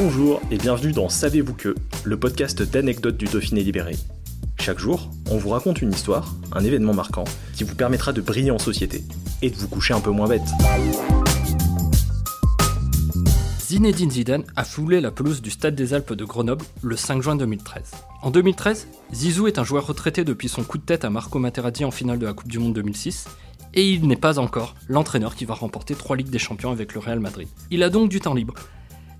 [0.00, 3.96] Bonjour et bienvenue dans Savez-vous que, le podcast d'anecdotes du Dauphiné libéré.
[4.60, 7.24] Chaque jour, on vous raconte une histoire, un événement marquant,
[7.56, 9.02] qui vous permettra de briller en société
[9.42, 10.46] et de vous coucher un peu moins bête.
[13.58, 17.34] Zinedine Zidane a foulé la pelouse du Stade des Alpes de Grenoble le 5 juin
[17.34, 17.90] 2013.
[18.22, 21.84] En 2013, Zizou est un joueur retraité depuis son coup de tête à Marco Materazzi
[21.84, 23.26] en finale de la Coupe du Monde 2006,
[23.74, 27.00] et il n'est pas encore l'entraîneur qui va remporter trois Ligues des Champions avec le
[27.00, 27.48] Real Madrid.
[27.72, 28.54] Il a donc du temps libre,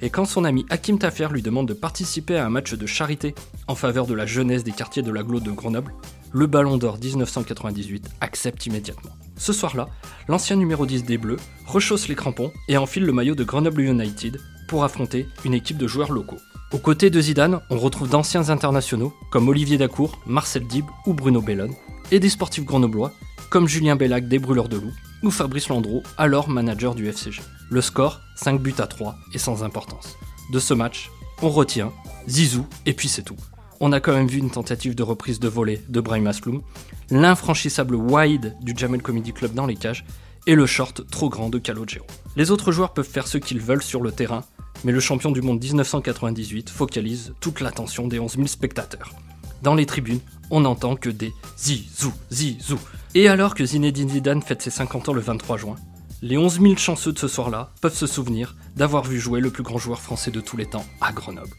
[0.01, 3.35] et quand son ami Hakim Tafer lui demande de participer à un match de charité
[3.67, 5.93] en faveur de la jeunesse des quartiers de l'agglo de Grenoble,
[6.33, 9.11] le Ballon d'Or 1998 accepte immédiatement.
[9.37, 9.89] Ce soir-là,
[10.29, 14.41] l'ancien numéro 10 des Bleus rechausse les crampons et enfile le maillot de Grenoble United
[14.69, 16.39] pour affronter une équipe de joueurs locaux.
[16.73, 21.41] Aux côtés de Zidane, on retrouve d'anciens internationaux comme Olivier Dacour, Marcel Dib ou Bruno
[21.41, 21.75] Bellone,
[22.11, 23.13] et des sportifs grenoblois
[23.51, 27.43] comme Julien Bellac des Brûleurs de Loup ou Fabrice Landreau, alors manager du FCG.
[27.71, 30.17] Le score, 5 buts à 3 est sans importance.
[30.53, 31.11] De ce match,
[31.43, 31.93] on retient
[32.29, 33.37] Zizou et puis c'est tout.
[33.81, 36.63] On a quand même vu une tentative de reprise de volée de Brahim Asloum,
[37.11, 40.05] l'infranchissable wide du Jamel Comedy Club dans les cages
[40.47, 42.07] et le short trop grand de Calogero.
[42.35, 44.45] Les autres joueurs peuvent faire ce qu'ils veulent sur le terrain,
[44.85, 49.13] mais le champion du monde 1998 focalise toute l'attention des 11 000 spectateurs.
[49.63, 52.79] Dans les tribunes, on n'entend que des zizou, zizou.
[53.15, 55.77] Et alors que Zinedine Zidane fête ses 50 ans le 23 juin,
[56.23, 59.63] les 11 000 chanceux de ce soir-là peuvent se souvenir d'avoir vu jouer le plus
[59.63, 61.55] grand joueur français de tous les temps à Grenoble.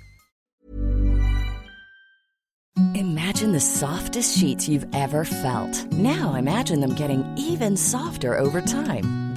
[2.96, 5.86] Imagine the softest sheets you've ever felt.
[5.94, 9.29] Now imagine them getting even softer over time.